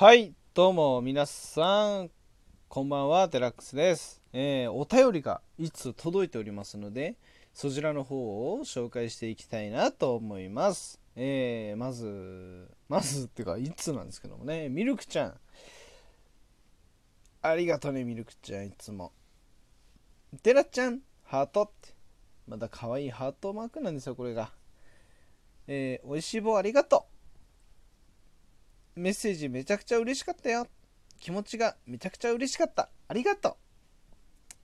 [0.00, 2.10] はい、どうも皆さん、
[2.68, 4.22] こんばんは、デラックスです。
[4.32, 7.16] えーお便りがいつ届いておりますので、
[7.52, 10.98] そちらの方を紹介していきたいなと思います。
[11.16, 15.40] えーまず、まずっていうか、いつなんですけどもね、ミルクちゃん。
[17.42, 19.12] ありがとね、ミルクちゃん、いつも。
[20.42, 21.94] デラちゃん、ハートって。
[22.48, 24.50] まだ可愛いハートマークなんですよ、これが。
[25.66, 27.09] えー、おいしい棒ありがとう。
[29.00, 30.66] メッセージめちゃくちゃ嬉しかったよ。
[31.18, 32.90] 気持ちがめちゃくちゃ嬉しかった。
[33.08, 33.56] ありがと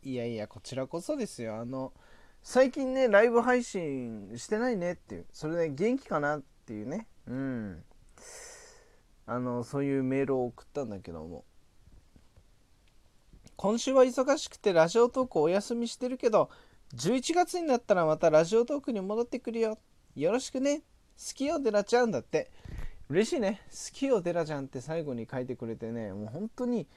[0.05, 0.09] う。
[0.09, 1.57] いやいや、こちらこそですよ。
[1.57, 1.95] あの、
[2.43, 7.09] 最近ね、ライブ配信してないねっていう、それで元気かなっていうね。
[7.27, 7.83] うん。
[9.25, 11.45] あの、そういうメールを送ったんだけども。
[13.57, 16.51] 今週は忙しくてラジオトークお休みしてるけど、
[16.95, 19.79] 11月になったらまたラジオトークに戻ってくるよ。
[20.15, 20.83] よろしくね。
[21.19, 22.51] 好きよ、デラちゃんだって。
[23.09, 23.61] 嬉しいね。
[23.71, 26.89] 好きよ、デラちゃんって最後に書いてくれてね、もう本当に、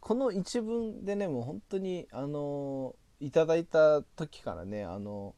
[0.00, 5.34] この一文でね、もう本当に、あのいただいた時からね、あの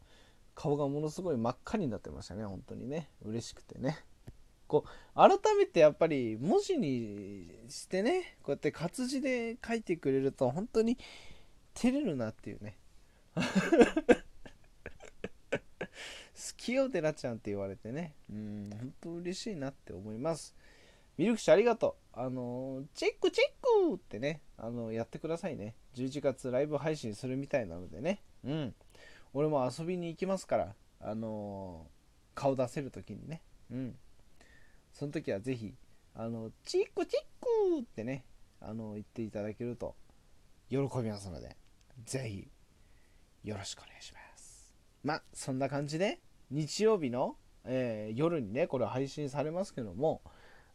[0.54, 3.10] 顔がものすごい真っ赤になってましたね、本当にね。
[3.24, 3.98] 嬉しくてね。
[4.68, 10.96] こう、改めてやっぱり文字にしてね、こうやって活字で書いてくれると、本当に
[11.74, 12.78] 照れるなっていうね。
[16.64, 18.14] 好きよ、デラちゃんって言われてね。
[18.30, 20.54] うん、本当嬉しいなって思います。
[21.18, 22.18] ミルク氏ありがとう。
[22.18, 25.74] あのチェックチェックってね、あのやってくださいね。
[25.94, 28.22] 11月ライブ配信するみたいなのでね。
[28.44, 28.74] うん。
[29.34, 31.86] 俺も遊びに行きますから、あの
[32.34, 33.42] 顔出せるときにね。
[33.70, 33.98] うん。
[34.94, 35.74] その時はぜひ、
[36.14, 38.24] あの、チックチックってね、
[38.62, 39.96] あの、言っていただけると
[40.70, 41.58] 喜びますので、
[42.06, 42.48] ぜひ、
[43.46, 44.72] よろしくお願いします。
[45.02, 50.22] ま、そんな感じで、日曜日の、えー夜にね、これ配信されますけども、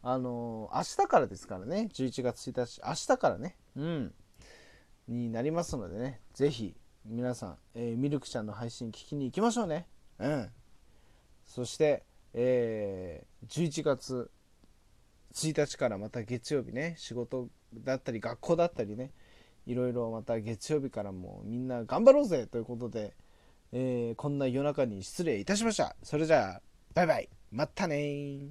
[0.02, 4.14] あのー明日からですからね、11月1日、明日からね、うん、
[5.08, 9.86] になりますのでね、ぜひ、皆さん、えーミルクちゃんの配信聞きに行きましょうね。
[10.18, 10.50] うん。
[11.44, 14.30] そして、えー11月
[15.32, 19.12] 1日からまた月曜日ね、仕事だったり学校だったりね、
[19.66, 23.14] いろいろまた月曜日からもみんな頑張ろうぜということで、
[23.72, 25.96] えーこんな夜中に失礼いたしました。
[26.02, 26.62] それじゃあ、
[26.94, 27.28] バイバイ。
[27.52, 28.50] またね。